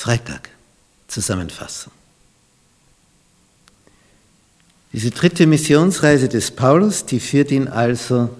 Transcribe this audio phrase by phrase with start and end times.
[0.00, 0.48] Freitag,
[1.08, 1.92] Zusammenfassung.
[4.94, 8.30] Diese dritte Missionsreise des Paulus, die führt ihn also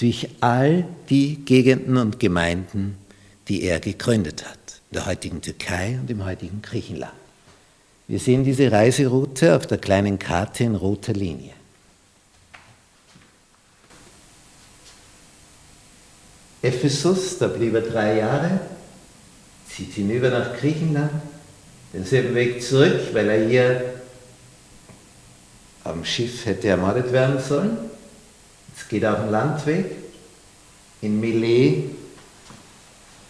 [0.00, 2.98] durch all die Gegenden und Gemeinden,
[3.46, 4.58] die er gegründet hat,
[4.90, 7.12] in der heutigen Türkei und im heutigen Griechenland.
[8.08, 11.52] Wir sehen diese Reiseroute auf der kleinen Karte in roter Linie.
[16.60, 18.77] Ephesus, da blieb er drei Jahre,
[19.74, 21.10] zieht hinüber nach Griechenland,
[21.92, 23.84] denselben Weg zurück, weil er hier
[25.84, 27.76] am Schiff hätte ermordet werden sollen.
[28.74, 29.86] Jetzt geht auf den Landweg.
[31.00, 31.90] In Milet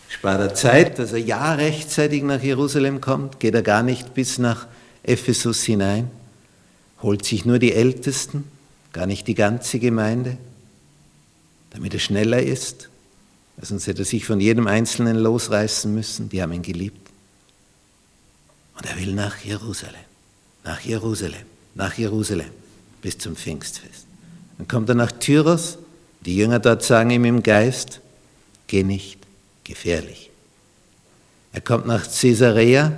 [0.08, 4.38] spart er Zeit, dass er ja rechtzeitig nach Jerusalem kommt, geht er gar nicht bis
[4.38, 4.66] nach
[5.02, 6.10] Ephesus hinein,
[7.02, 8.44] holt sich nur die Ältesten,
[8.92, 10.38] gar nicht die ganze Gemeinde,
[11.70, 12.88] damit er schneller ist,
[13.66, 17.10] sonst hätte er sich von jedem Einzelnen losreißen müssen, die haben ihn geliebt.
[18.76, 19.94] Und er will nach Jerusalem,
[20.64, 22.50] nach Jerusalem, nach Jerusalem.
[23.02, 24.06] Bis zum Pfingstfest.
[24.56, 25.78] Dann kommt er nach Tyros,
[26.20, 28.00] die Jünger dort sagen ihm im Geist,
[28.66, 29.18] geh nicht,
[29.64, 30.30] gefährlich.
[31.52, 32.92] Er kommt nach Caesarea,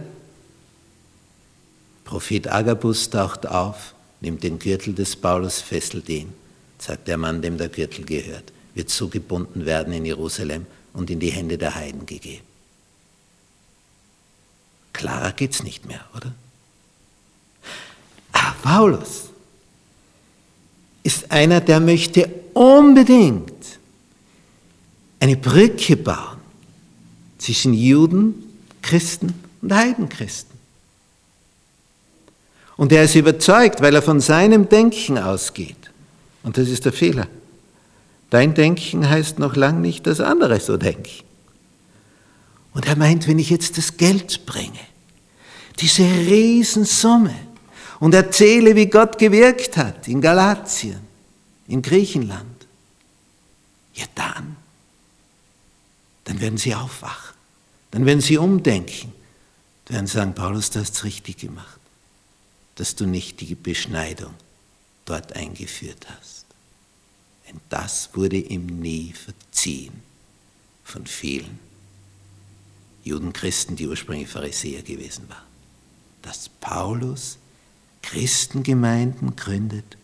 [2.05, 6.33] Prophet Agabus taucht auf, nimmt den Gürtel des Paulus, fesselt ihn,
[6.79, 11.21] sagt der Mann, dem der Gürtel gehört, wird so gebunden werden in Jerusalem und in
[11.21, 12.45] die Hände der Heiden gegeben.
[14.93, 16.33] Klarer geht's nicht mehr, oder?
[18.33, 19.31] Ah, Paulus
[21.03, 23.53] ist einer, der möchte unbedingt
[25.19, 26.39] eine Brücke bauen
[27.39, 28.34] zwischen Juden,
[28.83, 30.59] Christen und Heidenchristen.
[32.77, 35.91] Und er ist überzeugt, weil er von seinem Denken ausgeht.
[36.43, 37.29] Und das ist der Fehler.
[38.31, 41.25] Dein Denken heißt noch lang nicht, dass andere so denken.
[42.72, 44.78] Und er meint, wenn ich jetzt das Geld bringe,
[45.81, 47.34] diese Riesensumme,
[47.98, 51.00] und erzähle, wie Gott gewirkt hat in Galatien,
[51.69, 52.66] in Griechenland,
[53.93, 54.56] ja dann,
[56.25, 57.37] dann werden sie aufwachen,
[57.91, 59.12] dann werden sie umdenken,
[59.84, 61.81] dann werden sagen, Paulus, du hast es richtig gemacht
[62.81, 64.32] dass du nicht die Beschneidung
[65.05, 66.47] dort eingeführt hast.
[67.50, 70.03] Denn das wurde ihm nie verziehen
[70.84, 71.59] von vielen
[73.03, 75.49] Judenchristen, die ursprünglich Pharisäer gewesen waren.
[76.22, 77.38] Dass Paulus
[78.03, 79.97] Christengemeinden gründet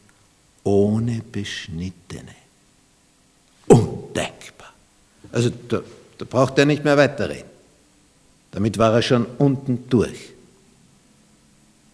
[0.64, 2.34] ohne Beschnittene.
[3.68, 4.72] Undenkbar.
[5.30, 5.82] Also da,
[6.18, 7.50] da braucht er nicht mehr weiterreden.
[8.50, 10.32] Damit war er schon unten durch.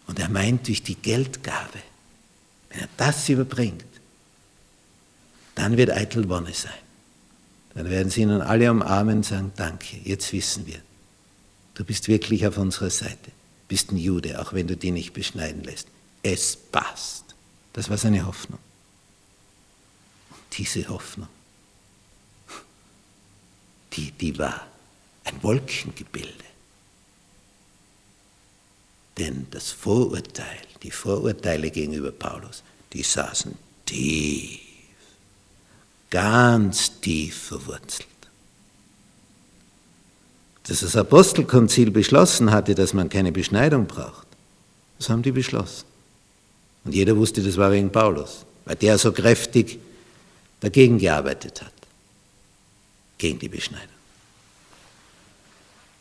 [0.06, 1.78] Und er meint durch die Geldgabe,
[2.70, 3.84] wenn er das überbringt,
[5.54, 6.72] dann wird Eitel Wonne sein.
[7.74, 10.80] Dann werden sie ihnen alle umarmen und sagen, danke, jetzt wissen wir,
[11.74, 13.30] du bist wirklich auf unserer Seite,
[13.68, 15.88] bist ein Jude, auch wenn du die nicht beschneiden lässt.
[16.22, 17.24] Es passt.
[17.72, 18.58] Das war seine Hoffnung.
[20.30, 21.28] Und diese Hoffnung,
[23.94, 24.66] die, die war
[25.24, 26.44] ein Wolkengebilde.
[29.18, 33.54] Denn das Vorurteil, die Vorurteile gegenüber Paulus, die saßen
[33.86, 34.71] tief,
[36.12, 38.06] ganz tief verwurzelt.
[40.64, 44.26] Dass das Apostelkonzil beschlossen hatte, dass man keine Beschneidung braucht,
[44.98, 45.86] das haben die beschlossen.
[46.84, 49.78] Und jeder wusste, das war wegen Paulus, weil der so kräftig
[50.60, 51.72] dagegen gearbeitet hat,
[53.16, 53.88] gegen die Beschneidung.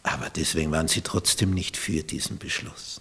[0.04, 3.00] Aber deswegen waren sie trotzdem nicht für diesen Beschluss,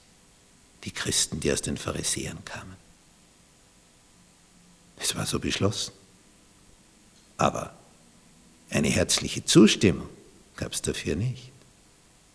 [0.84, 2.76] die Christen, die aus den Pharisäern kamen.
[4.97, 5.93] Es war so beschlossen.
[7.41, 7.73] Aber
[8.69, 10.09] eine herzliche Zustimmung
[10.56, 11.51] gab es dafür nicht.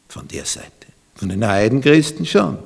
[0.10, 0.88] Von der Seite.
[1.14, 2.58] Von den Heidenchristen schon.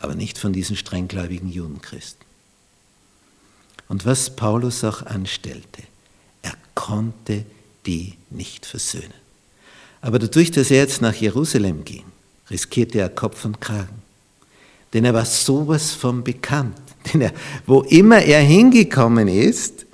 [0.00, 2.26] Aber nicht von diesen strenggläubigen Judenchristen.
[3.88, 5.82] Und was Paulus auch anstellte,
[6.42, 7.46] er konnte
[7.86, 9.14] die nicht versöhnen.
[10.02, 12.04] Aber dadurch, dass er jetzt nach Jerusalem ging,
[12.50, 14.02] riskierte er Kopf und Kragen.
[14.92, 16.76] Denn er war sowas von bekannt.
[17.12, 17.32] Denn er,
[17.64, 19.86] wo immer er hingekommen ist,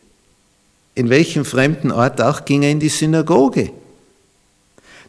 [0.94, 3.70] in welchem fremden Ort auch, ging er in die Synagoge.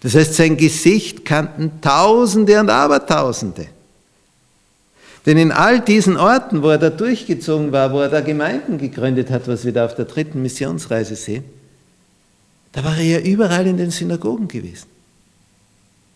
[0.01, 3.67] Das heißt, sein Gesicht kannten Tausende und Abertausende.
[5.25, 9.31] Denn in all diesen Orten, wo er da durchgezogen war, wo er da Gemeinden gegründet
[9.31, 11.43] hat, was wir da auf der dritten Missionsreise sehen,
[12.71, 14.87] da war er ja überall in den Synagogen gewesen.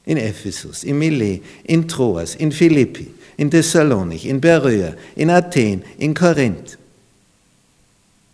[0.05, 3.07] In Ephesus, in Milet, in Troas, in Philippi,
[3.37, 6.77] in Thessalonik, in Beröa, in Athen, in Korinth.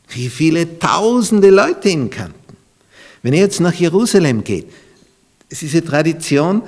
[0.09, 2.57] Wie viele tausende Leute ihn kannten.
[3.23, 4.67] Wenn er jetzt nach Jerusalem geht,
[5.49, 6.61] es ist diese Tradition,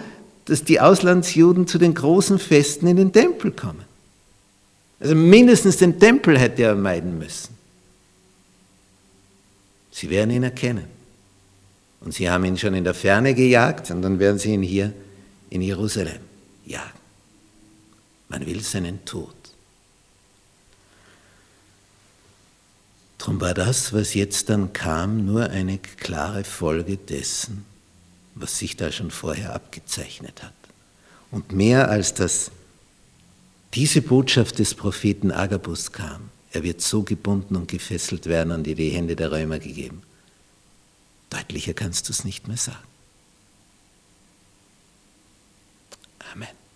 [0.46, 3.84] dass die Auslandsjuden zu den großen Festen in den Tempel kommen.
[5.00, 7.56] Also mindestens den Tempel hätte er meiden müssen.
[9.92, 10.86] Sie werden ihn erkennen.
[12.02, 14.94] Und sie haben ihn schon in der Ferne gejagt und dann werden sie ihn hier
[15.50, 16.20] in Jerusalem
[16.66, 17.00] jagen.
[18.30, 19.37] Man will seinen Tod.
[23.28, 27.66] Darum war das, was jetzt dann kam, nur eine klare Folge dessen,
[28.36, 30.54] was sich da schon vorher abgezeichnet hat.
[31.30, 32.52] Und mehr als dass
[33.74, 38.78] diese Botschaft des Propheten Agabus kam, er wird so gebunden und gefesselt werden und in
[38.78, 40.04] die Hände der Römer gegeben.
[41.30, 42.78] Deutlicher kannst du es nicht mehr sagen.
[46.32, 46.67] Amen.